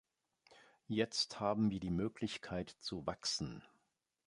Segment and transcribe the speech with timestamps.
[0.87, 3.63] Jetzt haben wir die Möglichkeit zu wachsen.